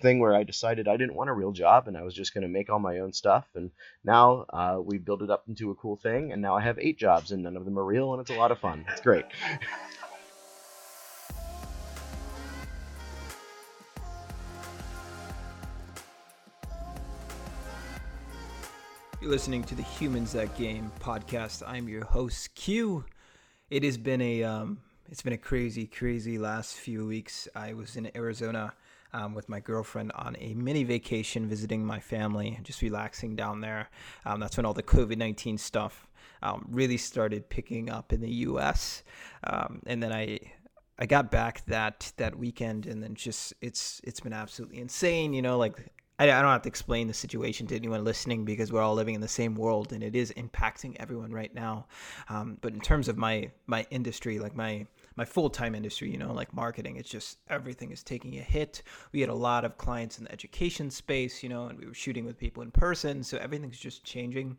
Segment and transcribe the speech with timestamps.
[0.00, 2.42] thing where I decided I didn't want a real job and I was just going
[2.42, 3.46] to make all my own stuff.
[3.54, 3.70] And
[4.04, 6.32] now uh, we built it up into a cool thing.
[6.32, 8.38] And now I have eight jobs and none of them are real and it's a
[8.38, 8.84] lot of fun.
[8.90, 9.24] It's great.
[19.20, 21.64] You're listening to the Humans That Game podcast.
[21.66, 23.04] I'm your host Q.
[23.68, 24.78] It has been a um,
[25.10, 27.48] it's been a crazy, crazy last few weeks.
[27.52, 28.74] I was in Arizona
[29.12, 33.88] um, with my girlfriend on a mini vacation, visiting my family, just relaxing down there.
[34.24, 36.06] Um, that's when all the COVID 19 stuff
[36.42, 39.02] um, really started picking up in the US.
[39.44, 40.38] Um, and then I.
[41.00, 45.32] I got back that that weekend, and then just it's it's been absolutely insane.
[45.32, 48.72] You know, like I, I don't have to explain the situation to anyone listening because
[48.72, 51.86] we're all living in the same world and it is impacting everyone right now.
[52.28, 54.86] Um, but in terms of my my industry, like my
[55.18, 56.96] my full time industry, you know, like marketing.
[56.96, 58.82] It's just everything is taking a hit.
[59.12, 61.92] We had a lot of clients in the education space, you know, and we were
[61.92, 63.24] shooting with people in person.
[63.24, 64.56] So everything's just changing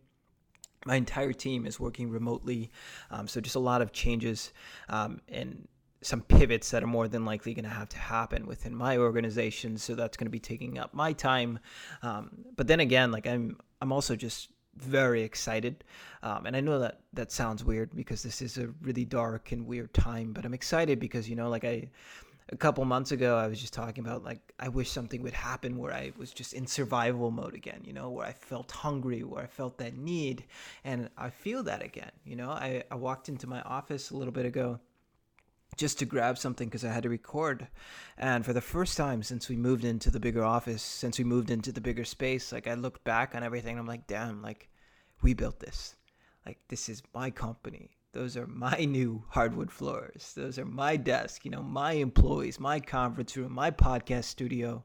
[0.85, 2.71] my entire team is working remotely
[3.11, 4.53] um, so just a lot of changes
[4.87, 5.67] um, and
[6.01, 9.77] some pivots that are more than likely going to have to happen within my organization
[9.77, 11.59] so that's going to be taking up my time
[12.01, 14.47] um, but then again like i'm i'm also just
[14.79, 15.83] very excited.
[16.23, 19.65] Um, and I know that that sounds weird because this is a really dark and
[19.65, 21.89] weird time, but I'm excited because, you know, like I,
[22.51, 25.77] a couple months ago, I was just talking about like, I wish something would happen
[25.77, 29.43] where I was just in survival mode again, you know, where I felt hungry, where
[29.43, 30.45] I felt that need.
[30.83, 34.33] And I feel that again, you know, I, I walked into my office a little
[34.33, 34.79] bit ago
[35.77, 37.67] just to grab something because I had to record.
[38.17, 41.51] And for the first time since we moved into the bigger office, since we moved
[41.51, 44.68] into the bigger space, like I looked back on everything I'm like, damn, like
[45.21, 45.95] we built this.
[46.45, 47.91] Like this is my company.
[48.11, 50.33] Those are my new hardwood floors.
[50.35, 54.83] Those are my desk, you know, my employees, my conference room, my podcast studio.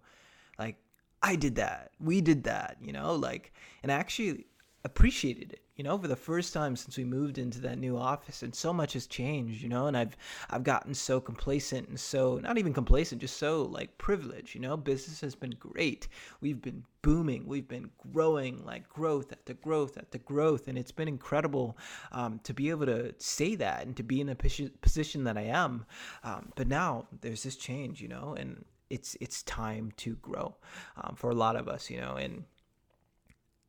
[0.58, 0.76] Like
[1.22, 1.92] I did that.
[2.00, 4.46] We did that, you know, like and actually
[4.84, 8.42] appreciated it you know for the first time since we moved into that new office
[8.42, 10.16] and so much has changed you know and i've
[10.50, 14.76] i've gotten so complacent and so not even complacent just so like privileged you know.
[14.76, 16.08] Business has been great.
[16.40, 17.46] We've been booming.
[17.46, 21.76] We've been growing like growth after growth after growth and it's been incredible
[22.12, 25.42] um, to be able to say that and to be in the position that i
[25.42, 25.86] am.
[26.22, 30.56] Um, but now there's this change you know and it's it's time to grow
[31.02, 32.44] um, for a lot of us you know and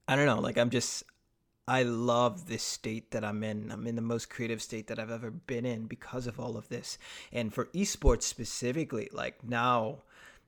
[0.07, 0.39] I don't know.
[0.39, 1.03] Like I'm just,
[1.67, 3.71] I love this state that I'm in.
[3.71, 6.69] I'm in the most creative state that I've ever been in because of all of
[6.69, 6.97] this.
[7.31, 9.99] And for esports specifically, like now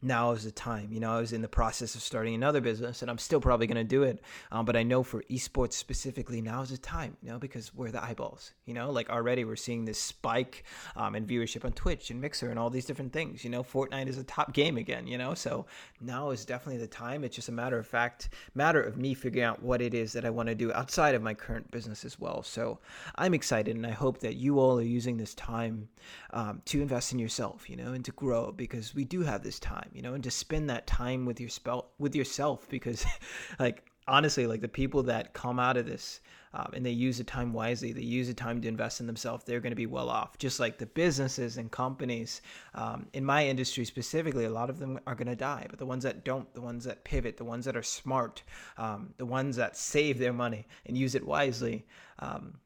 [0.02, 0.92] now is the time.
[0.92, 3.66] You know, I was in the process of starting another business, and I'm still probably
[3.66, 4.22] going to do it.
[4.52, 7.18] Um, but I know for esports specifically, now is the time.
[7.22, 8.54] You know, because we're the eyeballs.
[8.66, 10.66] You know, like already we're seeing this spike
[10.96, 13.44] um, in viewership on Twitch and Mixer and all these different things.
[13.44, 15.08] You know, Fortnite is a top game again.
[15.08, 15.66] You know, so
[16.00, 17.24] now is definitely the time.
[17.24, 20.26] It's just a matter of fact, matter of me figuring out what it is that
[20.26, 22.44] I want to do outside of my current business as well.
[22.44, 22.80] So
[23.16, 25.90] I'm excited, and I hope that you all are using this time
[26.32, 27.68] um, to invest in yourself.
[27.68, 30.24] You know, and to grow because we do have this time time, you know, and
[30.24, 33.06] to spend that time with your spell with yourself because
[33.60, 36.22] like honestly, like the people that come out of this
[36.54, 39.44] um, and they use the time wisely, they use the time to invest in themselves,
[39.44, 40.38] they're going to be well off.
[40.38, 42.42] Just like the businesses and companies
[42.74, 45.66] um, in my industry specifically, a lot of them are going to die.
[45.70, 48.44] But the ones that don't, the ones that pivot, the ones that are smart,
[48.78, 51.86] um, the ones that save their money and use it wisely,
[52.20, 52.60] um,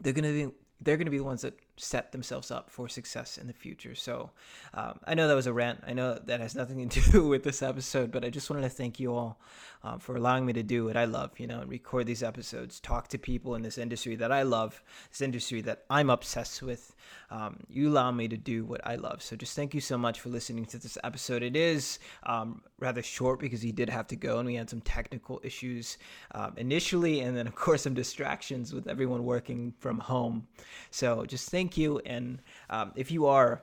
[0.00, 2.88] they're going to be they're going to be the ones that set themselves up for
[2.88, 3.94] success in the future.
[3.94, 4.30] So
[4.72, 5.82] um, I know that was a rant.
[5.86, 8.68] I know that has nothing to do with this episode, but I just wanted to
[8.68, 9.38] thank you all
[9.82, 12.80] um, for allowing me to do what I love, you know, and record these episodes,
[12.80, 16.94] talk to people in this industry that I love, this industry that I'm obsessed with.
[17.30, 19.22] Um, you allow me to do what I love.
[19.22, 21.42] So just thank you so much for listening to this episode.
[21.42, 24.80] It is um, rather short because he did have to go and we had some
[24.80, 25.98] technical issues
[26.34, 30.46] um, initially, and then, of course, some distractions with everyone working from home.
[30.90, 31.98] So just thank thank you.
[32.04, 33.62] And um, if you are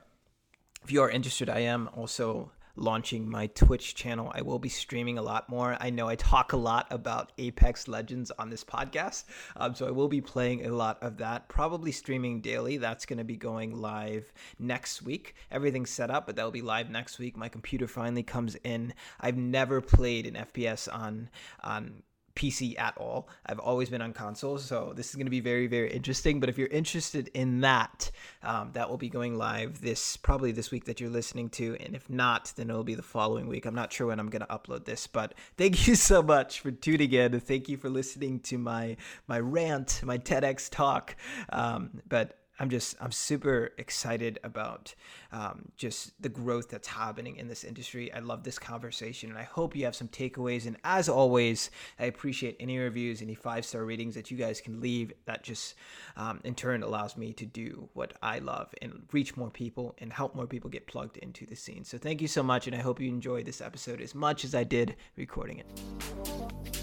[0.83, 4.31] if you are interested, I am also launching my Twitch channel.
[4.33, 5.77] I will be streaming a lot more.
[5.79, 9.91] I know I talk a lot about Apex Legends on this podcast, um, so I
[9.91, 11.47] will be playing a lot of that.
[11.47, 12.77] Probably streaming daily.
[12.77, 15.35] That's going to be going live next week.
[15.51, 17.37] Everything's set up, but that will be live next week.
[17.37, 18.95] My computer finally comes in.
[19.19, 21.29] I've never played an FPS on
[21.63, 22.01] on
[22.35, 23.29] PC at all.
[23.45, 26.39] I've always been on consoles, so this is going to be very, very interesting.
[26.39, 28.11] But if you're interested in that,
[28.43, 31.95] um, that will be going live this probably this week that you're listening to, and
[31.95, 33.65] if not, then it'll be the following week.
[33.65, 36.71] I'm not sure when I'm going to upload this, but thank you so much for
[36.71, 37.39] tuning in.
[37.39, 38.97] Thank you for listening to my
[39.27, 41.15] my rant, my TEDx talk.
[41.49, 44.93] Um, but I'm just I'm super excited about
[45.31, 48.13] um, just the growth that's happening in this industry.
[48.13, 50.67] I love this conversation, and I hope you have some takeaways.
[50.67, 54.79] And as always, I appreciate any reviews, any five star ratings that you guys can
[54.79, 55.11] leave.
[55.25, 55.73] That just
[56.15, 60.13] um, in turn allows me to do what I love and reach more people and
[60.13, 61.83] help more people get plugged into the scene.
[61.83, 64.53] So thank you so much, and I hope you enjoyed this episode as much as
[64.53, 66.80] I did recording it.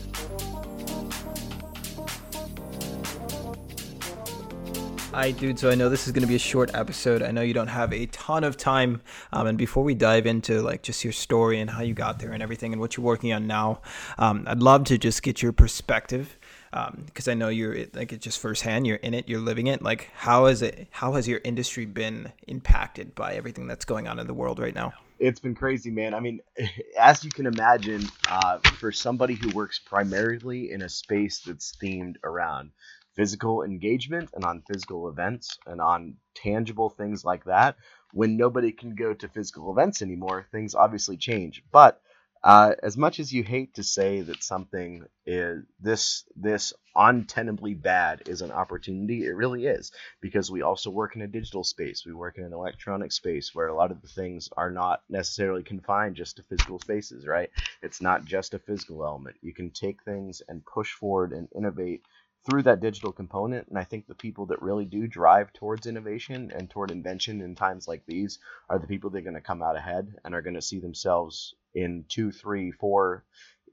[5.12, 5.58] Hi, dude.
[5.58, 7.22] So I know this is going to be a short episode.
[7.22, 9.00] I know you don't have a ton of time.
[9.32, 12.32] Um, and before we dive into like just your story and how you got there
[12.32, 13.80] and everything and what you're working on now,
[14.18, 16.36] um, I'd love to just get your perspective
[16.70, 18.86] because um, I know you're like it's just firsthand.
[18.86, 19.30] You're in it.
[19.30, 19.82] You're living it.
[19.82, 20.88] Like how is it?
[20.90, 24.74] How has your industry been impacted by everything that's going on in the world right
[24.74, 24.92] now?
[25.18, 26.12] It's been crazy, man.
[26.12, 26.40] I mean,
[27.00, 32.16] as you can imagine, uh, for somebody who works primarily in a space that's themed
[32.24, 32.70] around
[33.18, 37.76] physical engagement and on physical events and on tangible things like that.
[38.12, 41.64] When nobody can go to physical events anymore, things obviously change.
[41.72, 42.00] But
[42.44, 48.22] uh, as much as you hate to say that something is this this untenably bad
[48.28, 52.04] is an opportunity, it really is because we also work in a digital space.
[52.06, 55.64] We work in an electronic space where a lot of the things are not necessarily
[55.64, 57.50] confined just to physical spaces, right?
[57.82, 59.36] It's not just a physical element.
[59.42, 62.04] You can take things and push forward and innovate
[62.44, 63.68] through that digital component.
[63.68, 67.54] And I think the people that really do drive towards innovation and toward invention in
[67.54, 68.38] times like these
[68.68, 70.80] are the people that are going to come out ahead and are going to see
[70.80, 73.24] themselves in two, three, four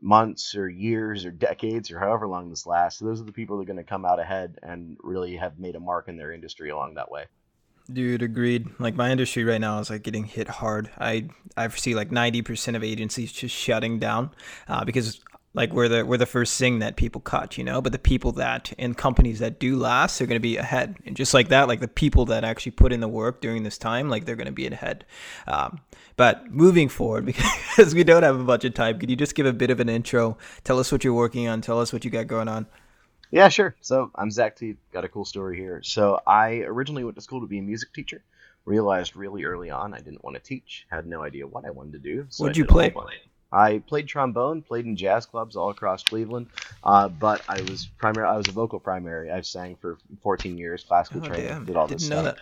[0.01, 2.99] months or years or decades or however long this lasts.
[2.99, 5.57] So those are the people that are going to come out ahead and really have
[5.57, 7.25] made a mark in their industry along that way.
[7.91, 8.67] Dude, agreed.
[8.79, 10.89] Like my industry right now is like getting hit hard.
[10.97, 14.31] I I see like ninety percent of agencies just shutting down
[14.67, 15.21] uh, because
[15.55, 17.81] like we're the we're the first thing that people cut, you know.
[17.81, 21.15] But the people that and companies that do last are going to be ahead, and
[21.15, 24.09] just like that, like the people that actually put in the work during this time,
[24.09, 25.05] like they're going to be ahead.
[25.47, 25.79] Um,
[26.17, 29.45] but moving forward, because we don't have a bunch of time, could you just give
[29.45, 30.37] a bit of an intro?
[30.63, 31.61] Tell us what you're working on.
[31.61, 32.67] Tell us what you got going on.
[33.31, 33.75] Yeah, sure.
[33.81, 34.75] So I'm Zach T.
[34.93, 35.81] Got a cool story here.
[35.83, 38.23] So I originally went to school to be a music teacher.
[38.65, 40.85] Realized really early on I didn't want to teach.
[40.89, 42.25] Had no idea what I wanted to do.
[42.29, 42.93] So What'd you play?
[43.55, 46.47] I played trombone, played in jazz clubs all across Cleveland,
[46.83, 48.27] uh, but I was primary.
[48.27, 49.31] I was a vocal primary.
[49.31, 51.65] I sang for 14 years, classical oh, training, damn.
[51.65, 52.37] did all Didn't this stuff.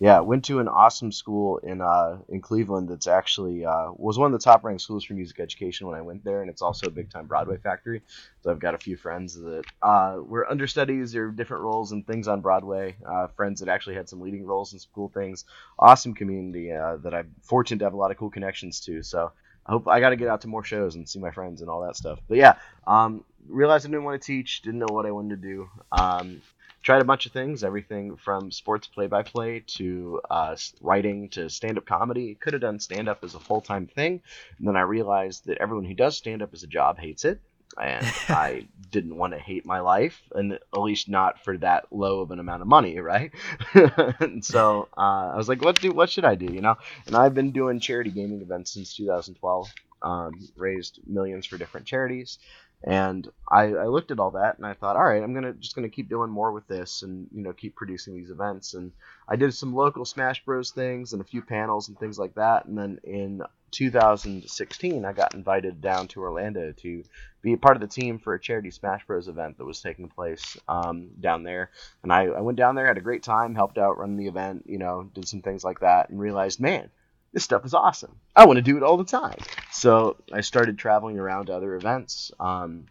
[0.00, 4.32] Yeah, went to an awesome school in uh, in Cleveland that's actually uh, was one
[4.34, 6.88] of the top ranked schools for music education when I went there, and it's also
[6.88, 8.02] a big time Broadway factory.
[8.42, 12.26] So I've got a few friends that uh, were understudies or different roles and things
[12.26, 12.96] on Broadway.
[13.06, 15.44] Uh, friends that actually had some leading roles in some cool things.
[15.78, 19.02] Awesome community uh, that I'm fortunate to have a lot of cool connections to.
[19.02, 19.30] So
[19.66, 21.70] I hope I got to get out to more shows and see my friends and
[21.70, 22.20] all that stuff.
[22.28, 22.54] But yeah,
[22.86, 25.68] um, realized I didn't want to teach, didn't know what I wanted to do.
[25.92, 26.42] Um,
[26.82, 32.34] tried a bunch of things, everything from sports play-by-play to uh, writing to stand-up comedy.
[32.34, 34.20] Could have done stand-up as a full-time thing,
[34.58, 37.40] and then I realized that everyone who does stand-up as a job hates it
[37.80, 42.20] and I didn't want to hate my life, and at least not for that low
[42.20, 43.32] of an amount of money, right?
[43.74, 46.76] and so uh, I was like, what do what should I do, you know?
[47.06, 49.72] And I've been doing charity gaming events since 2012,
[50.02, 52.38] um, raised millions for different charities,
[52.86, 55.74] and I, I, looked at all that and I thought, all right, I'm gonna just
[55.74, 58.74] gonna keep doing more with this and you know keep producing these events.
[58.74, 58.92] And
[59.26, 62.66] I did some local Smash Bros things and a few panels and things like that.
[62.66, 63.42] And then in
[63.74, 67.04] 2016, I got invited down to Orlando to
[67.42, 70.08] be a part of the team for a charity Smash Bros event that was taking
[70.08, 71.70] place um, down there.
[72.02, 74.64] And I, I went down there, had a great time, helped out run the event,
[74.66, 76.90] you know, did some things like that, and realized, man
[77.34, 78.16] this stuff is awesome.
[78.34, 79.38] I want to do it all the time.
[79.72, 82.86] So I started traveling around to other events, um,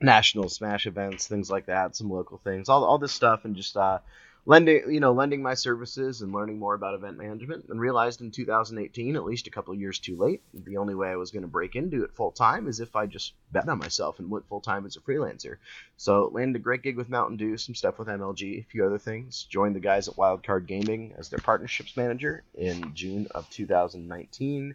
[0.00, 3.76] national Smash events, things like that, some local things, all, all this stuff, and just
[3.76, 3.98] uh,
[4.46, 8.30] lending you know lending my services and learning more about event management and realized in
[8.30, 11.48] 2018 at least a couple years too late the only way i was going to
[11.48, 14.60] break into it full time is if i just bet on myself and went full
[14.60, 15.56] time as a freelancer.
[15.96, 18.98] So landed a great gig with mountain dew some stuff with mlg a few other
[18.98, 19.44] things.
[19.44, 24.74] Joined the guys at wildcard gaming as their partnerships manager in june of 2019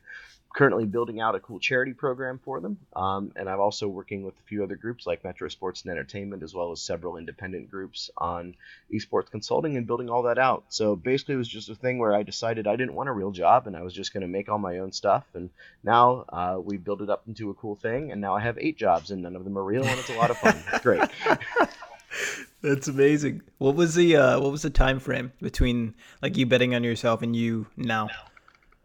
[0.54, 2.78] currently building out a cool charity program for them.
[2.96, 6.44] Um, and I'm also working with a few other groups like Metro Sports and Entertainment,
[6.44, 8.56] as well as several independent groups on
[8.94, 10.66] esports consulting and building all that out.
[10.70, 13.32] So basically, it was just a thing where I decided I didn't want a real
[13.32, 15.26] job and I was just going to make all my own stuff.
[15.34, 15.50] And
[15.84, 18.12] now uh, we built it up into a cool thing.
[18.12, 19.86] And now I have eight jobs and none of them are real.
[19.86, 20.58] And it's a lot of fun.
[20.74, 21.10] It's great.
[22.62, 23.42] That's amazing.
[23.58, 27.22] What was the uh, what was the time frame between like you betting on yourself
[27.24, 28.10] and you now?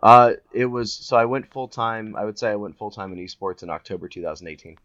[0.02, 2.16] Uh, it was so I went full time.
[2.16, 4.76] I would say I went full time in esports in October 2018.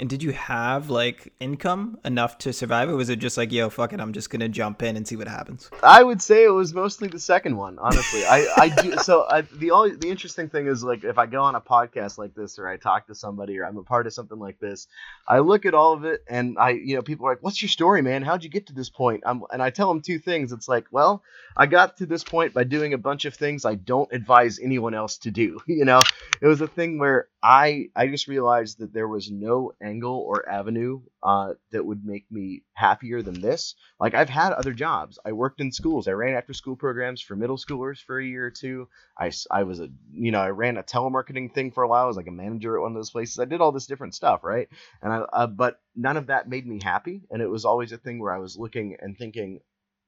[0.00, 3.68] And did you have like income enough to survive, or was it just like, yo,
[3.68, 5.70] fuck it, I'm just gonna jump in and see what happens?
[5.82, 8.24] I would say it was mostly the second one, honestly.
[8.24, 11.42] I, I do so I, the only the interesting thing is like if I go
[11.42, 14.12] on a podcast like this or I talk to somebody or I'm a part of
[14.12, 14.86] something like this,
[15.26, 17.68] I look at all of it and I you know people are like, what's your
[17.68, 18.22] story, man?
[18.22, 19.22] How'd you get to this point?
[19.26, 20.52] I'm, and I tell them two things.
[20.52, 21.22] It's like, well,
[21.56, 24.94] I got to this point by doing a bunch of things I don't advise anyone
[24.94, 25.58] else to do.
[25.78, 26.02] You know,
[26.40, 30.48] it was a thing where I I just realized that there was no angle or
[30.48, 33.74] avenue uh, that would make me happier than this.
[33.98, 35.18] Like I've had other jobs.
[35.24, 36.06] I worked in schools.
[36.06, 38.88] I ran after school programs for middle schoolers for a year or two.
[39.18, 42.04] I, I was a you know I ran a telemarketing thing for a while.
[42.04, 43.38] I was like a manager at one of those places.
[43.38, 44.68] I did all this different stuff, right?
[45.02, 47.22] And I uh, but none of that made me happy.
[47.30, 49.60] And it was always a thing where I was looking and thinking,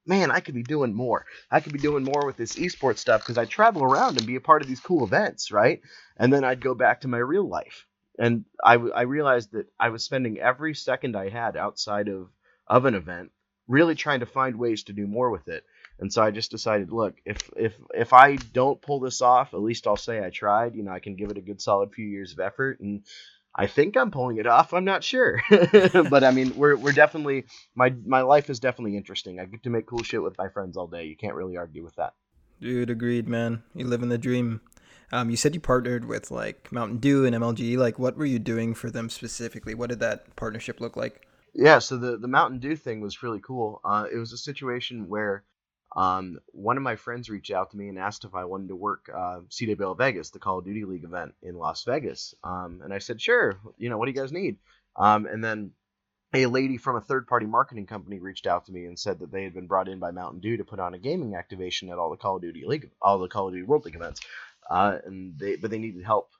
[0.06, 1.26] man, I could be doing more.
[1.50, 4.36] I could be doing more with this esports stuff because I travel around and be
[4.36, 5.80] a part of these cool events, right?
[6.16, 7.86] And then I'd go back to my real life.
[8.20, 12.28] And I, I realized that I was spending every second I had outside of,
[12.66, 13.32] of an event
[13.66, 15.64] really trying to find ways to do more with it.
[15.98, 19.60] And so I just decided, look, if if if I don't pull this off, at
[19.60, 20.74] least I'll say I tried.
[20.74, 23.02] You know, I can give it a good solid few years of effort and
[23.54, 24.72] I think I'm pulling it off.
[24.72, 29.40] I'm not sure, but I mean, we're we're definitely my my life is definitely interesting.
[29.40, 31.04] I get to make cool shit with my friends all day.
[31.04, 32.14] You can't really argue with that.
[32.60, 33.62] Dude, agreed, man.
[33.74, 34.60] You live in the dream.
[35.12, 37.76] Um, you said you partnered with like Mountain Dew and MLG.
[37.76, 39.74] Like, what were you doing for them specifically?
[39.74, 41.26] What did that partnership look like?
[41.52, 43.80] Yeah, so the the Mountain Dew thing was really cool.
[43.84, 45.44] Uh, it was a situation where
[45.96, 48.76] um, one of my friends reached out to me and asked if I wanted to
[48.76, 52.34] work uh, CWL Vegas, the Call of Duty League event in Las Vegas.
[52.44, 53.58] Um, and I said, sure.
[53.76, 54.58] You know, what do you guys need?
[54.96, 55.72] Um, and then
[56.32, 59.32] a lady from a third party marketing company reached out to me and said that
[59.32, 61.98] they had been brought in by Mountain Dew to put on a gaming activation at
[61.98, 64.20] all the Call of Duty League, all the Call of Duty World League events.
[64.68, 66.30] Uh, and they, but they needed help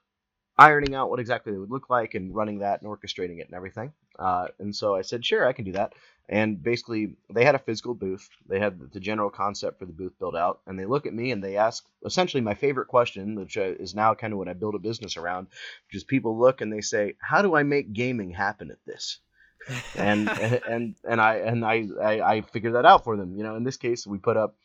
[0.57, 3.55] ironing out what exactly it would look like and running that and orchestrating it and
[3.55, 3.91] everything.
[4.19, 5.93] Uh, and so I said, sure, I can do that.
[6.29, 8.29] And basically, they had a physical booth.
[8.47, 10.61] They had the general concept for the booth built out.
[10.67, 13.95] And they look at me and they ask essentially my favorite question, which uh, is
[13.95, 15.47] now kind of what I build a business around,
[15.87, 19.19] which is people look and they say, how do I make gaming happen at this?
[19.95, 20.29] and
[20.69, 23.35] and and I and I, I I figured that out for them.
[23.35, 24.55] You know, in this case, we put up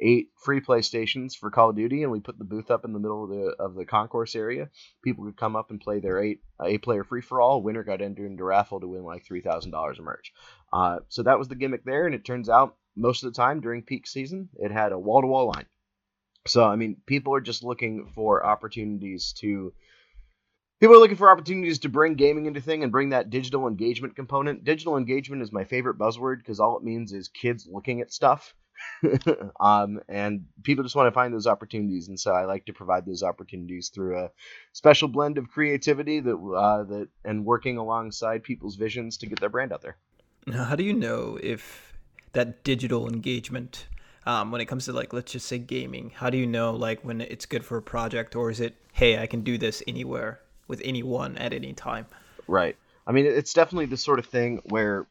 [0.00, 2.98] eight free PlayStations for Call of Duty, and we put the booth up in the
[2.98, 4.68] middle of the of the concourse area.
[5.02, 7.62] People could come up and play their eight uh, eight player free for all.
[7.62, 10.32] Winner got entered into a raffle to win like three thousand dollars of merch.
[10.72, 13.60] Uh, so that was the gimmick there, and it turns out most of the time
[13.60, 15.66] during peak season, it had a wall to wall line.
[16.46, 19.72] So I mean, people are just looking for opportunities to.
[20.80, 24.16] People are looking for opportunities to bring gaming into thing and bring that digital engagement
[24.16, 24.64] component.
[24.64, 28.54] Digital engagement is my favorite buzzword because all it means is kids looking at stuff.
[29.60, 33.06] um, and people just want to find those opportunities, and so I like to provide
[33.06, 34.30] those opportunities through a
[34.72, 39.48] special blend of creativity that uh, that and working alongside people's visions to get their
[39.48, 39.96] brand out there.
[40.46, 41.94] Now, how do you know if
[42.32, 43.86] that digital engagement,
[44.26, 47.04] um, when it comes to like let's just say gaming, how do you know like
[47.04, 50.40] when it's good for a project, or is it hey I can do this anywhere
[50.68, 52.06] with anyone at any time?
[52.46, 52.76] Right.
[53.06, 55.06] I mean, it's definitely the sort of thing where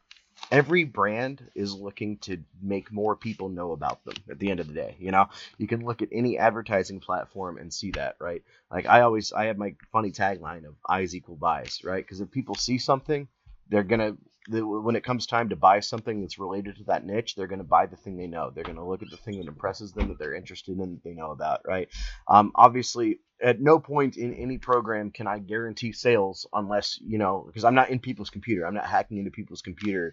[0.50, 4.68] every brand is looking to make more people know about them at the end of
[4.68, 5.28] the day you know?
[5.58, 8.42] You can look at any advertising platform and see that right?
[8.70, 12.04] Like i always i have my funny tagline of eyes equal buys right?
[12.04, 13.28] Because if people see something
[13.68, 14.16] they're gonna
[14.48, 17.64] when it comes time to buy something that's related to that niche, they're going to
[17.64, 18.50] buy the thing they know.
[18.50, 21.04] They're going to look at the thing that impresses them, that they're interested in, that
[21.04, 21.88] they know about, right?
[22.28, 27.44] Um, obviously, at no point in any program can I guarantee sales unless, you know,
[27.46, 28.66] because I'm not in people's computer.
[28.66, 30.12] I'm not hacking into people's computer,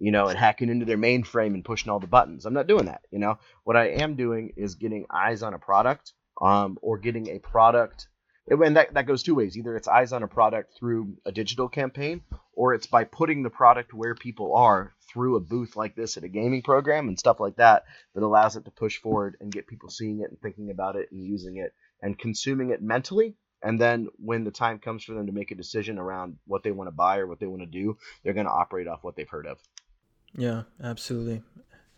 [0.00, 2.46] you know, and hacking into their mainframe and pushing all the buttons.
[2.46, 3.38] I'm not doing that, you know.
[3.64, 8.08] What I am doing is getting eyes on a product um, or getting a product
[8.48, 9.56] and that, that goes two ways.
[9.56, 12.22] Either it's eyes on a product through a digital campaign
[12.52, 16.24] or it's by putting the product where people are through a booth like this at
[16.24, 17.84] a gaming program and stuff like that
[18.14, 21.10] that allows it to push forward and get people seeing it and thinking about it
[21.10, 21.72] and using it
[22.02, 23.34] and consuming it mentally.
[23.62, 26.70] And then when the time comes for them to make a decision around what they
[26.70, 29.16] want to buy or what they want to do they're going to operate off what
[29.16, 29.58] they've heard of.
[30.36, 31.42] Yeah absolutely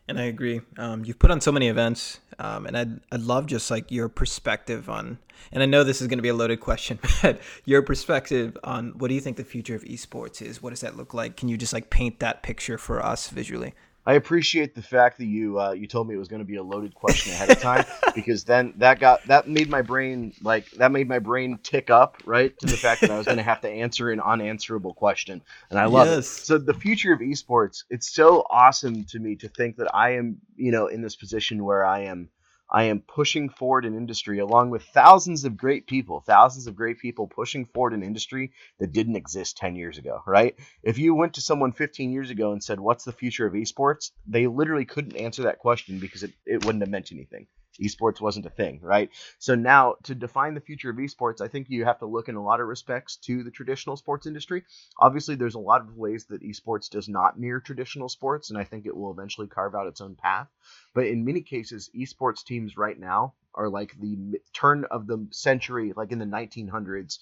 [0.08, 0.60] and I agree.
[0.78, 4.08] Um, you've put on so many events, um, and I'd, I'd love just like your
[4.08, 5.18] perspective on,
[5.52, 8.92] and I know this is going to be a loaded question, but your perspective on
[8.98, 10.62] what do you think the future of esports is?
[10.62, 11.36] What does that look like?
[11.36, 13.74] Can you just like paint that picture for us visually?
[14.06, 16.56] I appreciate the fact that you uh, you told me it was going to be
[16.56, 17.84] a loaded question ahead of time
[18.14, 22.16] because then that got that made my brain like that made my brain tick up
[22.24, 25.42] right to the fact that I was going to have to answer an unanswerable question
[25.70, 26.18] and I love yes.
[26.18, 26.46] it.
[26.46, 30.36] So the future of esports, it's so awesome to me to think that I am
[30.54, 32.28] you know in this position where I am
[32.70, 36.98] I am pushing forward an industry along with thousands of great people, thousands of great
[36.98, 40.56] people pushing forward an industry that didn't exist 10 years ago, right?
[40.82, 44.10] If you went to someone 15 years ago and said, What's the future of esports?
[44.26, 47.46] they literally couldn't answer that question because it, it wouldn't have meant anything
[47.78, 49.10] esports wasn't a thing, right?
[49.38, 52.36] So now to define the future of esports, I think you have to look in
[52.36, 54.64] a lot of respects to the traditional sports industry.
[54.98, 58.64] Obviously, there's a lot of ways that esports does not mirror traditional sports, and I
[58.64, 60.48] think it will eventually carve out its own path.
[60.94, 65.92] But in many cases, esports teams right now are like the turn of the century,
[65.96, 67.18] like in the 1900s,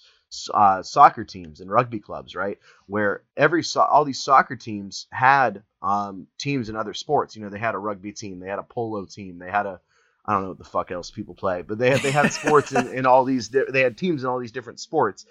[0.53, 2.59] uh, soccer teams and rugby clubs, right?
[2.87, 7.35] Where every so- all these soccer teams had um, teams in other sports.
[7.35, 9.79] You know, they had a rugby team, they had a polo team, they had a
[10.27, 12.71] I don't know what the fuck else people play, but they had they had sports
[12.71, 15.25] in, in all these they had teams in all these different sports.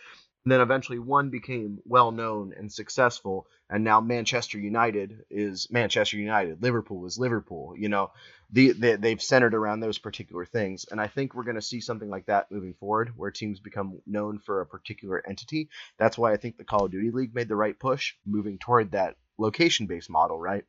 [0.44, 6.18] And then eventually one became well known and successful, and now Manchester United is Manchester
[6.18, 6.62] United.
[6.62, 7.74] Liverpool is Liverpool.
[7.78, 8.10] You know,
[8.52, 11.80] the, the they've centered around those particular things, and I think we're going to see
[11.80, 15.70] something like that moving forward, where teams become known for a particular entity.
[15.98, 18.92] That's why I think the Call of Duty League made the right push, moving toward
[18.92, 20.64] that location-based model, right?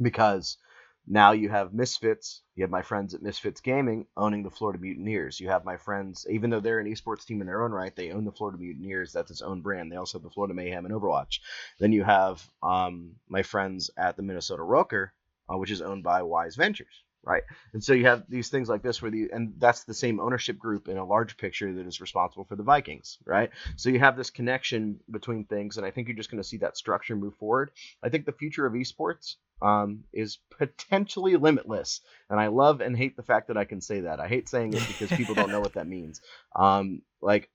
[0.00, 0.56] Because
[1.06, 2.42] now you have Misfits.
[2.54, 5.40] You have my friends at Misfits Gaming owning the Florida Mutineers.
[5.40, 8.12] You have my friends, even though they're an esports team in their own right, they
[8.12, 9.12] own the Florida Mutineers.
[9.12, 9.90] That's its own brand.
[9.90, 11.40] They also have the Florida Mayhem and Overwatch.
[11.78, 15.10] Then you have um, my friends at the Minnesota Røkkr,
[15.52, 17.42] uh, which is owned by Wise Ventures right?
[17.72, 20.58] And so you have these things like this where the and that's the same ownership
[20.58, 23.50] group in a large picture that is responsible for the Vikings, right?
[23.76, 26.58] So you have this connection between things, and I think you're just going to see
[26.58, 27.70] that structure move forward.
[28.02, 33.16] I think the future of esports um, is potentially limitless, and I love and hate
[33.16, 34.20] the fact that I can say that.
[34.20, 36.20] I hate saying it because people don't know what that means.
[36.54, 37.48] Um, like.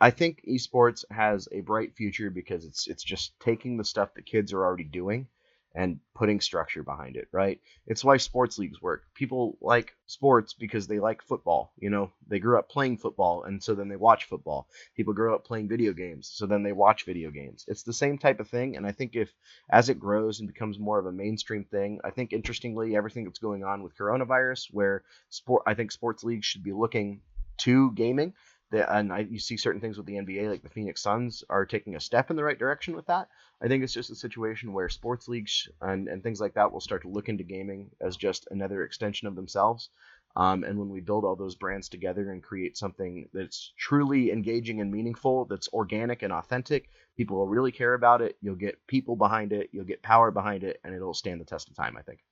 [0.00, 4.26] I think esports has a bright future because it's it's just taking the stuff that
[4.26, 5.28] kids are already doing
[5.74, 7.60] and putting structure behind it, right?
[7.86, 9.02] It's why sports leagues work.
[9.14, 11.72] People like sports because they like football.
[11.78, 14.68] You know, they grew up playing football and so then they watch football.
[14.96, 17.64] People grow up playing video games, so then they watch video games.
[17.66, 18.76] It's the same type of thing.
[18.76, 19.32] And I think if,
[19.68, 23.40] as it grows and becomes more of a mainstream thing, I think interestingly, everything that's
[23.40, 27.20] going on with coronavirus, where sport, I think sports leagues should be looking
[27.56, 28.34] to gaming
[28.72, 31.96] and I, you see certain things with the NBA, like the Phoenix Suns, are taking
[31.96, 33.28] a step in the right direction with that.
[33.62, 36.80] I think it's just a situation where sports leagues and, and things like that will
[36.80, 39.90] start to look into gaming as just another extension of themselves.
[40.36, 44.80] Um, and when we build all those brands together and create something that's truly engaging
[44.80, 48.36] and meaningful, that's organic and authentic, people will really care about it.
[48.40, 51.68] You'll get people behind it, you'll get power behind it, and it'll stand the test
[51.68, 52.24] of time, I think.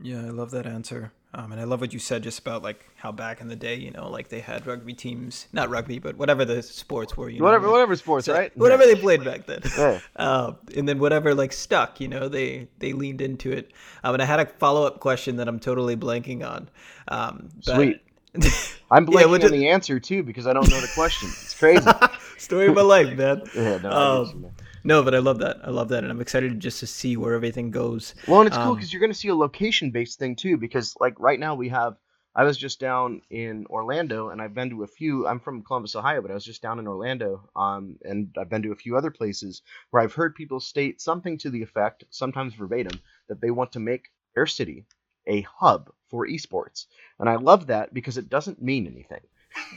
[0.00, 1.12] Yeah, I love that answer.
[1.34, 3.74] Um, and I love what you said just about like how back in the day,
[3.74, 7.42] you know, like they had rugby teams, not rugby, but whatever the sports were, you
[7.42, 8.54] whatever, know, whatever sports, so, right?
[8.56, 9.60] Whatever they played back then.
[9.76, 10.00] Yeah.
[10.14, 13.72] Uh, and then whatever like stuck, you know, they they leaned into it.
[14.04, 16.68] Um, and I had a follow up question that I'm totally blanking on.
[17.08, 17.74] Um, but...
[17.74, 18.00] Sweet.
[18.90, 21.28] I'm blanking yeah, on the answer too because I don't know the question.
[21.28, 21.88] It's crazy.
[22.38, 23.42] Story of my life, man.
[23.54, 24.46] yeah, no, um,
[24.84, 25.60] no, but I love that.
[25.62, 28.14] I love that, and I'm excited just to see where everything goes.
[28.26, 30.56] Well, and it's um, cool because you're going to see a location-based thing too.
[30.56, 31.96] Because like right now we have.
[32.34, 35.26] I was just down in Orlando, and I've been to a few.
[35.26, 38.62] I'm from Columbus, Ohio, but I was just down in Orlando, um, and I've been
[38.62, 42.54] to a few other places where I've heard people state something to the effect, sometimes
[42.54, 44.86] verbatim, that they want to make their city
[45.26, 46.86] a hub for esports,
[47.18, 49.20] and I love that because it doesn't mean anything,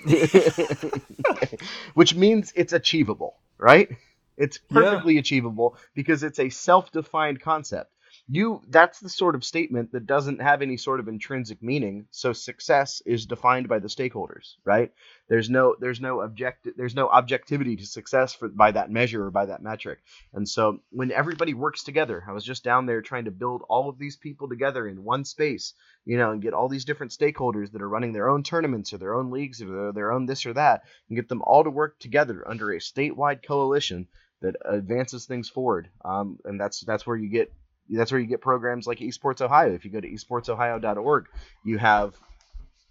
[1.93, 3.89] which means it's achievable, right?
[4.37, 5.21] It's perfectly yeah.
[5.21, 7.91] achievable because it's a self-defined concept.
[8.27, 12.07] You that's the sort of statement that doesn't have any sort of intrinsic meaning.
[12.09, 14.91] So success is defined by the stakeholders, right?
[15.27, 19.31] There's no there's no object there's no objectivity to success for by that measure or
[19.31, 19.99] by that metric.
[20.33, 23.89] And so when everybody works together, I was just down there trying to build all
[23.89, 27.71] of these people together in one space, you know, and get all these different stakeholders
[27.73, 30.53] that are running their own tournaments or their own leagues or their own this or
[30.53, 34.07] that, and get them all to work together under a statewide coalition
[34.41, 35.89] that advances things forward.
[36.03, 37.53] Um, and that's that's where you get
[37.89, 39.73] that's where you get programs like Esports Ohio.
[39.73, 41.25] If you go to esportsohio.org,
[41.63, 42.15] you have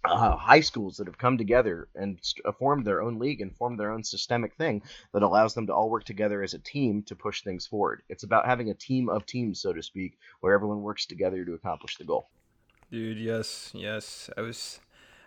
[0.05, 3.55] uh, high schools that have come together and st- uh, formed their own league and
[3.55, 4.81] formed their own systemic thing
[5.13, 8.03] that allows them to all work together as a team to push things forward.
[8.09, 11.53] It's about having a team of teams, so to speak, where everyone works together to
[11.53, 12.29] accomplish the goal.
[12.91, 14.29] Dude, yes, yes.
[14.37, 14.79] I was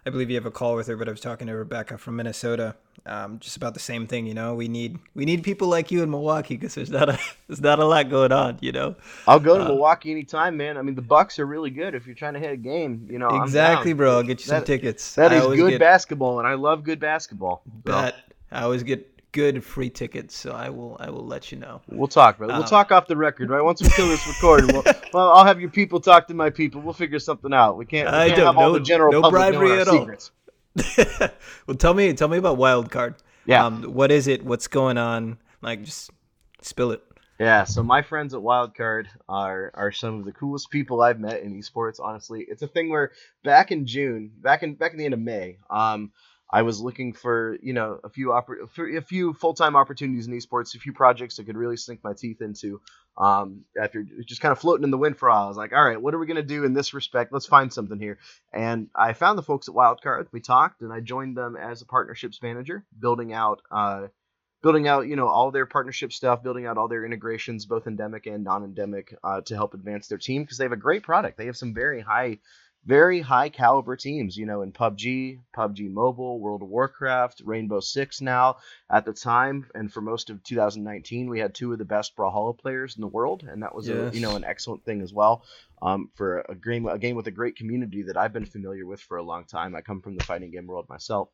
[0.09, 2.16] I believe you have a call with her, but I was talking to Rebecca from
[2.16, 4.27] Minnesota, um, just about the same thing.
[4.27, 7.18] You know, we need we need people like you in Milwaukee because there's not a
[7.47, 8.57] there's not a lot going on.
[8.62, 10.79] You know, I'll go to uh, Milwaukee anytime, man.
[10.79, 13.07] I mean, the Bucks are really good if you're trying to hit a game.
[13.11, 14.16] You know, exactly, bro.
[14.16, 15.14] I'll get you some tickets.
[15.16, 17.61] That is good get, basketball, and I love good basketball.
[17.66, 18.14] Bet
[18.51, 21.81] I always get good free tickets, so I will I will let you know.
[21.87, 22.55] We'll talk, brother.
[22.55, 23.62] We'll uh, talk off the record, right?
[23.62, 26.81] Once we kill this recording, we'll, well, I'll have your people talk to my people.
[26.81, 27.77] We'll figure something out.
[27.77, 28.09] We can't.
[28.09, 30.11] We can't I don't, have no, all the general no bribery at all.
[31.68, 33.14] well, tell me tell me about Wild Card.
[33.46, 33.64] Yeah.
[33.64, 34.44] Um, what is it?
[34.44, 35.38] What's going on?
[35.62, 36.11] Like, just
[36.61, 37.03] spill it.
[37.38, 41.42] Yeah, so my friends at Wildcard are are some of the coolest people I've met
[41.42, 42.01] in esports.
[42.03, 43.12] Honestly, it's a thing where
[43.44, 46.11] back in June, back in back in the end of May, um,
[46.50, 50.32] I was looking for you know a few oppor- a few full time opportunities in
[50.32, 52.80] esports, a few projects I could really sink my teeth into.
[53.16, 55.72] Um, after just kind of floating in the wind for a while, I was like,
[55.72, 57.32] all right, what are we gonna do in this respect?
[57.32, 58.18] Let's find something here.
[58.52, 60.28] And I found the folks at Wildcard.
[60.32, 63.61] We talked, and I joined them as a partnerships manager, building out.
[63.70, 64.08] Uh,
[64.62, 68.26] building out you know all their partnership stuff building out all their integrations both endemic
[68.26, 71.46] and non-endemic uh, to help advance their team because they have a great product they
[71.46, 72.38] have some very high
[72.88, 78.22] very high caliber teams you know in pubg pubg mobile world of warcraft rainbow six
[78.22, 78.57] now.
[78.90, 82.57] At the time and for most of 2019 we had two of the best brawlhalla
[82.59, 84.12] players in the world and that was yes.
[84.12, 85.44] a, you know an excellent thing as well
[85.83, 89.01] um, for a game a game with a great community that i've been familiar with
[89.01, 89.77] for a long time.
[89.77, 91.29] I come from the fighting game world myself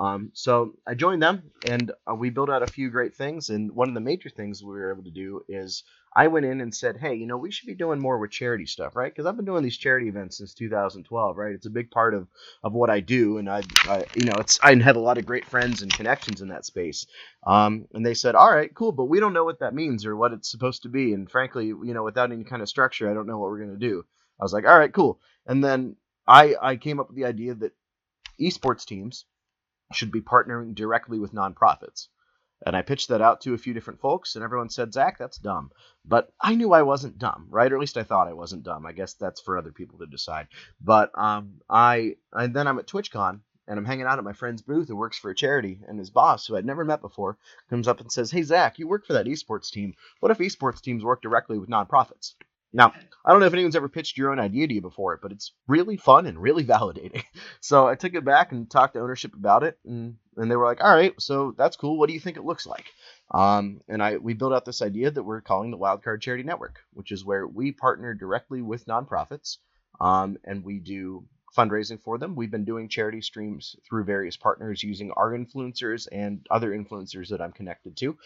[0.00, 3.50] um, so I joined them, and uh, we built out a few great things.
[3.50, 5.84] And one of the major things we were able to do is
[6.16, 8.66] I went in and said, "Hey, you know, we should be doing more with charity
[8.66, 9.12] stuff, right?
[9.12, 11.54] Because I've been doing these charity events since 2012, right?
[11.54, 12.28] It's a big part of
[12.64, 15.26] of what I do, and I, I you know, it's I had a lot of
[15.26, 17.06] great friends and connections in that space.
[17.46, 20.16] Um, and they said, "All right, cool, but we don't know what that means or
[20.16, 21.12] what it's supposed to be.
[21.12, 23.76] And frankly, you know, without any kind of structure, I don't know what we're gonna
[23.78, 24.04] do."
[24.40, 27.54] I was like, "All right, cool." And then I I came up with the idea
[27.56, 27.72] that
[28.40, 29.26] esports teams
[29.92, 32.08] should be partnering directly with nonprofits.
[32.66, 35.38] And I pitched that out to a few different folks, and everyone said, Zach, that's
[35.38, 35.70] dumb.
[36.04, 37.72] But I knew I wasn't dumb, right?
[37.72, 38.84] Or at least I thought I wasn't dumb.
[38.84, 40.48] I guess that's for other people to decide.
[40.80, 44.62] But um, I, and then I'm at TwitchCon, and I'm hanging out at my friend's
[44.62, 47.38] booth who works for a charity, and his boss, who I'd never met before,
[47.70, 49.94] comes up and says, Hey, Zach, you work for that esports team.
[50.18, 52.34] What if esports teams work directly with nonprofits?
[52.72, 52.92] Now,
[53.24, 55.52] I don't know if anyone's ever pitched your own idea to you before, but it's
[55.66, 57.24] really fun and really validating.
[57.60, 60.66] So I took it back and talked to ownership about it, and, and they were
[60.66, 61.98] like, "All right, so that's cool.
[61.98, 62.86] What do you think it looks like?"
[63.32, 66.80] Um, and I we built out this idea that we're calling the Wildcard Charity Network,
[66.92, 69.58] which is where we partner directly with nonprofits,
[70.00, 71.24] um, and we do
[71.56, 72.34] fundraising for them.
[72.36, 77.40] We've been doing charity streams through various partners using our influencers and other influencers that
[77.40, 78.16] I'm connected to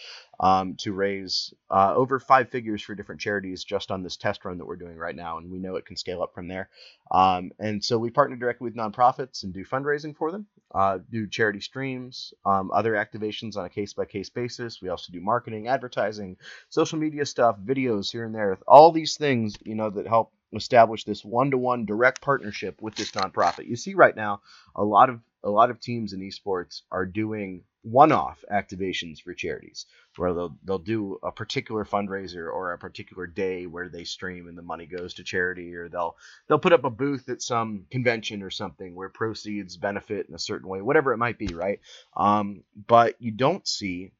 [0.41, 4.59] um, to raise uh, over five figures for different charities just on this test run
[4.59, 5.39] that we're doing right now.
[5.39, 6.69] And we know it can scale up from there.
[7.11, 11.27] Um, and so we partner directly with nonprofits and do fundraising for them, uh, do
[11.27, 14.83] charity streams, um, other activations on a case by case basis.
[14.83, 16.37] We also do marketing, advertising,
[16.69, 21.05] social media stuff, videos here and there, all these things, you know, that help establish
[21.05, 23.67] this one-to-one direct partnership with this nonprofit.
[23.67, 24.40] You see right now
[24.75, 29.85] a lot of a lot of teams in esports are doing one-off activations for charities
[30.17, 34.57] where they'll they'll do a particular fundraiser or a particular day where they stream and
[34.57, 36.17] the money goes to charity or they'll
[36.49, 40.38] they'll put up a booth at some convention or something where proceeds benefit in a
[40.38, 41.81] certain way whatever it might be right
[42.17, 44.12] um, but you don't see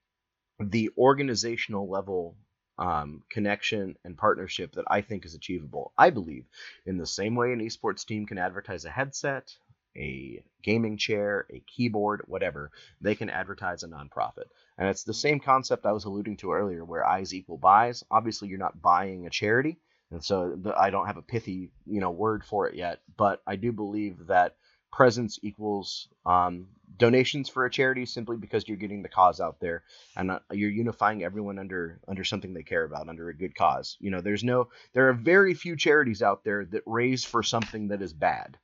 [0.61, 2.37] the organizational level
[2.79, 5.93] um, connection and partnership that I think is achievable.
[5.97, 6.45] I believe
[6.87, 9.55] in the same way an esports team can advertise a headset,
[9.97, 14.47] a gaming chair, a keyboard, whatever, they can advertise a nonprofit.
[14.77, 18.05] And it's the same concept I was alluding to earlier where eyes equal buys.
[18.11, 19.79] Obviously, you're not buying a charity.
[20.11, 23.57] And so I don't have a pithy, you know, word for it yet, but I
[23.57, 24.57] do believe that
[24.95, 29.83] presence equals um, donations for a charity simply because you're getting the cause out there
[30.17, 33.97] and uh, you're unifying everyone under under something they care about under a good cause.
[33.99, 37.89] You know there's no there are very few charities out there that raise for something
[37.89, 38.57] that is bad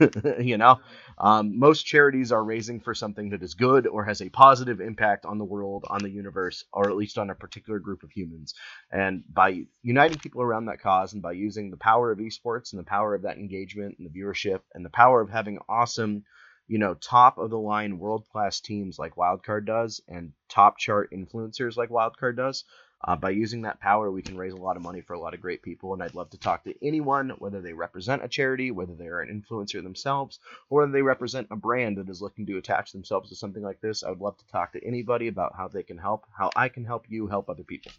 [0.40, 0.80] you know,
[1.18, 5.24] um, most charities are raising for something that is good or has a positive impact
[5.24, 8.54] on the world, on the universe, or at least on a particular group of humans.
[8.90, 12.80] And by uniting people around that cause and by using the power of esports and
[12.80, 16.24] the power of that engagement and the viewership and the power of having awesome,
[16.66, 21.12] you know, top of the line world class teams like Wildcard does and top chart
[21.12, 22.64] influencers like Wildcard does,
[23.06, 25.34] uh, by using that power, we can raise a lot of money for a lot
[25.34, 25.92] of great people.
[25.92, 29.42] And I'd love to talk to anyone, whether they represent a charity, whether they're an
[29.42, 30.38] influencer themselves,
[30.70, 34.02] or they represent a brand that is looking to attach themselves to something like this.
[34.02, 36.84] I would love to talk to anybody about how they can help, how I can
[36.84, 37.92] help you help other people.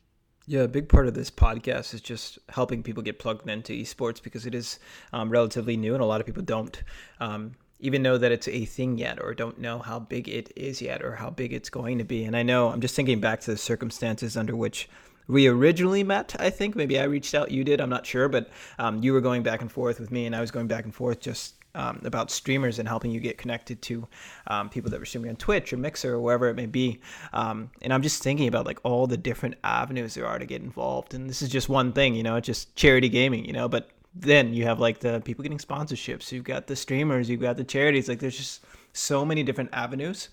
[0.48, 4.22] Yeah, a big part of this podcast is just helping people get plugged into esports
[4.22, 4.80] because it is
[5.12, 6.84] um, relatively new and a lot of people don't
[7.20, 10.82] um, even know that it's a thing yet or don't know how big it is
[10.82, 12.24] yet or how big it's going to be.
[12.24, 14.90] And I know I'm just thinking back to the circumstances under which
[15.28, 16.36] we originally met.
[16.40, 19.22] I think maybe I reached out, you did, I'm not sure, but um, you were
[19.22, 22.02] going back and forth with me and I was going back and forth just um,
[22.06, 24.08] about streamers and helping you get connected to
[24.48, 27.02] um, people that were streaming on Twitch or Mixer or wherever it may be.
[27.34, 30.62] Um, and I'm just thinking about like all the different avenues there are to get
[30.62, 31.14] involved.
[31.14, 33.90] And this is just one thing, you know, it's just charity gaming, you know, but
[34.15, 37.63] then you have like the people getting sponsorships, you've got the streamers, you've got the
[37.63, 38.08] charities.
[38.08, 40.30] Like there's just so many different avenues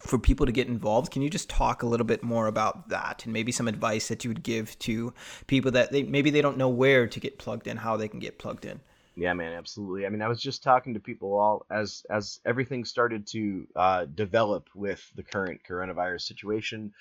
[0.00, 1.12] for people to get involved.
[1.12, 4.24] Can you just talk a little bit more about that and maybe some advice that
[4.24, 5.14] you would give to
[5.46, 8.20] people that they maybe they don't know where to get plugged in, how they can
[8.20, 8.80] get plugged in?
[9.16, 10.06] Yeah, man, absolutely.
[10.06, 14.04] I mean, I was just talking to people all as as everything started to uh,
[14.06, 16.92] develop with the current coronavirus situation.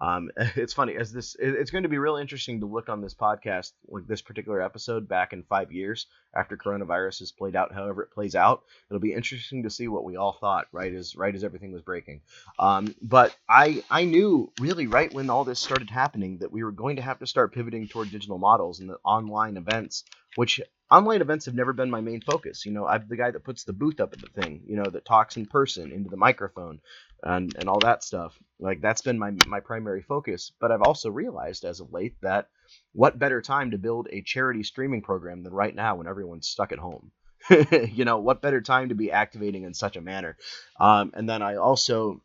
[0.00, 1.36] Um, it's funny as this.
[1.38, 5.08] It's going to be real interesting to look on this podcast, like this particular episode,
[5.08, 7.72] back in five years after coronavirus has played out.
[7.72, 10.66] However, it plays out, it'll be interesting to see what we all thought.
[10.72, 12.20] Right as right as everything was breaking.
[12.58, 16.72] Um, but I I knew really right when all this started happening that we were
[16.72, 20.04] going to have to start pivoting toward digital models and the online events,
[20.36, 22.64] which online events have never been my main focus.
[22.64, 24.88] You know, I'm the guy that puts the booth up at the thing, you know,
[24.90, 26.80] that talks in person into the microphone
[27.22, 28.38] and, and all that stuff.
[28.60, 30.52] Like that's been my my primary focus.
[30.60, 32.48] But I've also realized as of late that
[32.92, 36.72] what better time to build a charity streaming program than right now when everyone's stuck
[36.72, 37.12] at home.
[37.92, 40.36] you know, what better time to be activating in such a manner?
[40.80, 42.22] Um, and then I also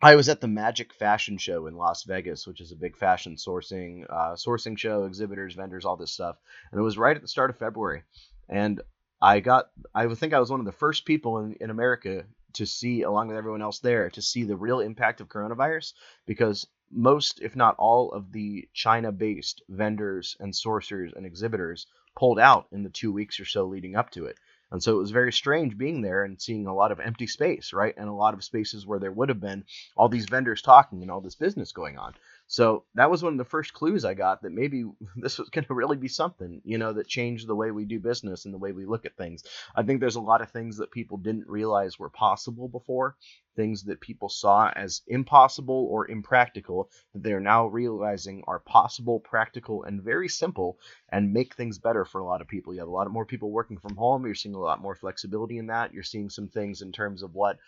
[0.00, 3.36] I was at the Magic Fashion Show in Las Vegas, which is a big fashion
[3.36, 6.36] sourcing uh, sourcing show, exhibitors, vendors, all this stuff,
[6.70, 8.02] and it was right at the start of February.
[8.48, 8.80] And
[9.20, 12.24] I got, I think I was one of the first people in, in America
[12.56, 15.92] to see, along with everyone else there, to see the real impact of coronavirus
[16.26, 22.66] because most, if not all, of the China-based vendors and sourcers and exhibitors pulled out
[22.72, 24.38] in the two weeks or so leading up to it.
[24.70, 27.72] And so it was very strange being there and seeing a lot of empty space,
[27.72, 27.94] right?
[27.96, 29.64] And a lot of spaces where there would have been
[29.96, 32.14] all these vendors talking and all this business going on.
[32.48, 34.84] So that was one of the first clues I got that maybe
[35.16, 37.98] this was going to really be something, you know, that changed the way we do
[37.98, 39.42] business and the way we look at things.
[39.74, 43.16] I think there's a lot of things that people didn't realize were possible before,
[43.56, 49.82] things that people saw as impossible or impractical that they're now realizing are possible, practical,
[49.84, 50.78] and very simple
[51.10, 52.74] and make things better for a lot of people.
[52.74, 54.24] You have a lot more people working from home.
[54.24, 55.92] You're seeing a lot more flexibility in that.
[55.92, 57.58] You're seeing some things in terms of what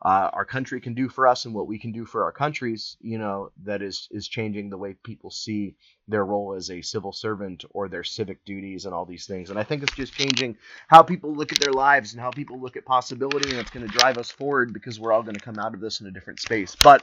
[0.00, 2.96] uh, our country can do for us and what we can do for our countries,
[3.00, 5.74] you know, that is is changing the way people see
[6.06, 9.50] their role as a civil servant or their civic duties and all these things.
[9.50, 10.56] And I think it's just changing
[10.86, 13.86] how people look at their lives and how people look at possibility, and it's going
[13.86, 16.12] to drive us forward because we're all going to come out of this in a
[16.12, 16.76] different space.
[16.76, 17.02] But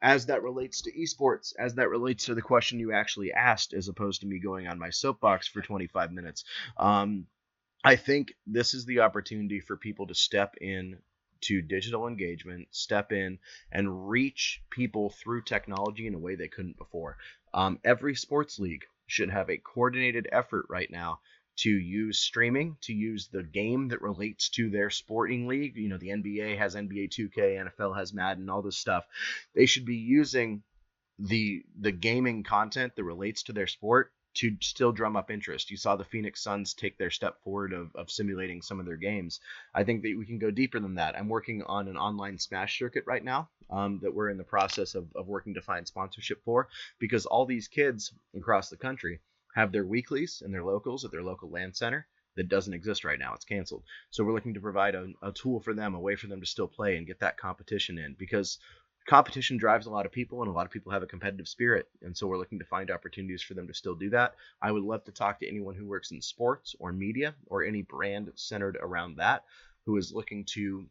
[0.00, 3.88] as that relates to esports, as that relates to the question you actually asked, as
[3.88, 6.44] opposed to me going on my soapbox for 25 minutes,
[6.76, 7.26] um,
[7.82, 10.98] I think this is the opportunity for people to step in
[11.42, 13.38] to digital engagement, step in
[13.72, 17.16] and reach people through technology in a way they couldn't before.
[17.54, 21.20] Um, every sports league should have a coordinated effort right now
[21.56, 25.76] to use streaming, to use the game that relates to their sporting league.
[25.76, 29.06] You know, the NBA has NBA 2K, NFL has Madden, all this stuff.
[29.54, 30.62] They should be using
[31.18, 35.70] the the gaming content that relates to their sport to still drum up interest.
[35.70, 38.96] You saw the Phoenix Suns take their step forward of, of simulating some of their
[38.96, 39.40] games.
[39.74, 41.16] I think that we can go deeper than that.
[41.16, 44.94] I'm working on an online Smash circuit right now um, that we're in the process
[44.94, 46.68] of, of working to find sponsorship for
[46.98, 49.20] because all these kids across the country
[49.54, 53.18] have their weeklies and their locals at their local LAN center that doesn't exist right
[53.18, 53.32] now.
[53.34, 53.82] It's canceled.
[54.10, 56.46] So we're looking to provide a, a, tool for them, a way for them to
[56.46, 58.58] still play and get that competition in because
[59.06, 61.88] competition drives a lot of people and a lot of people have a competitive spirit
[62.02, 64.34] and so we're looking to find opportunities for them to still do that.
[64.60, 67.82] I would love to talk to anyone who works in sports or media or any
[67.82, 69.44] brand centered around that
[69.84, 70.86] who is looking to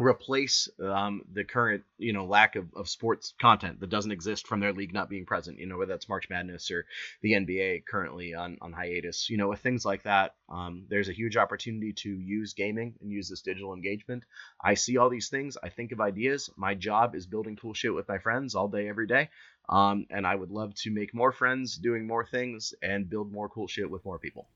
[0.00, 4.60] replace um, the current you know lack of, of sports content that doesn't exist from
[4.60, 6.86] their league not being present you know whether that's march madness or
[7.22, 9.28] the nba currently on, on hiatus.
[9.30, 13.10] You know with things like that um, there's a huge opportunity to use gaming and
[13.10, 14.24] use this digital engagement.
[14.62, 15.56] I see all these things.
[15.62, 16.50] I think of ideas.
[16.56, 19.28] My job is building cool shit with my friends all day every day.
[19.68, 23.48] Um, and i would love to make more friends doing more things and build more
[23.48, 24.48] cool shit with more people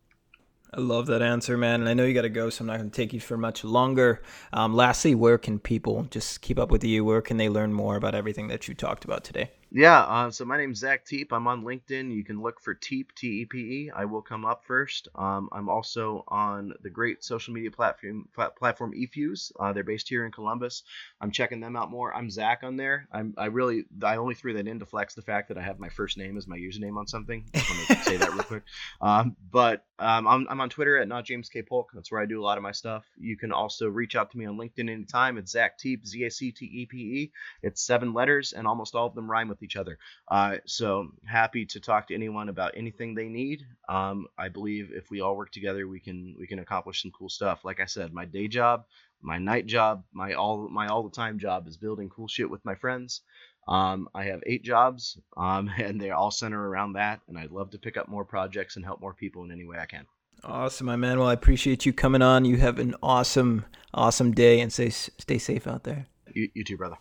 [0.77, 1.81] I love that answer, man.
[1.81, 3.37] And I know you got to go, so I'm not going to take you for
[3.37, 4.23] much longer.
[4.53, 7.05] Um, lastly, where can people just keep up with you?
[7.05, 9.51] Where can they learn more about everything that you talked about today?
[9.77, 11.33] Yeah, uh, so my name's Zach Tepe.
[11.33, 12.15] I'm on LinkedIn.
[12.15, 13.91] You can look for Tepe, T E P E.
[13.91, 15.09] I will come up first.
[15.17, 19.51] Um, I'm also on the great social media platform platform eFuse.
[19.59, 20.85] Uh, they're based here in Columbus.
[21.21, 22.15] I'm checking them out more.
[22.15, 23.09] I'm Zach on there.
[23.11, 25.81] I'm I really I only threw that in to flex the fact that I have
[25.81, 27.45] my first name as my username on something.
[27.53, 28.63] Just want to say that real quick.
[29.01, 31.91] Um, but um, I'm, I'm on Twitter at not James K Polk.
[31.95, 33.05] That's where I do a lot of my stuff.
[33.19, 35.37] You can also reach out to me on LinkedIn anytime.
[35.37, 37.33] It's Zach Tepe, Z A C T E P E.
[37.63, 39.98] It's seven letters, and almost all of them rhyme with each other.
[40.29, 43.62] Uh, so happy to talk to anyone about anything they need.
[43.88, 47.29] Um, I believe if we all work together, we can we can accomplish some cool
[47.29, 47.64] stuff.
[47.64, 48.85] Like I said, my day job,
[49.20, 52.64] my night job, my all my all the time job is building cool shit with
[52.64, 53.22] my friends.
[53.66, 57.20] Um, I have eight jobs, um, and they all center around that.
[57.29, 59.79] And I'd love to pick up more projects and help more people in any way
[59.79, 60.07] I can.
[60.42, 61.18] Awesome, my man.
[61.18, 62.44] Well, I appreciate you coming on.
[62.44, 66.07] You have an awesome, awesome day, and stay stay safe out there.
[66.35, 66.96] You, you too, brother.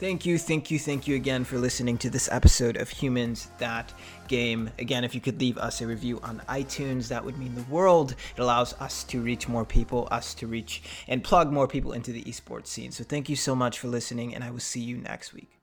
[0.00, 3.92] Thank you, thank you, thank you again for listening to this episode of Humans That
[4.28, 4.70] Game.
[4.78, 8.12] Again, if you could leave us a review on iTunes, that would mean the world.
[8.34, 12.12] It allows us to reach more people, us to reach and plug more people into
[12.12, 12.92] the esports scene.
[12.92, 15.59] So thank you so much for listening, and I will see you next week.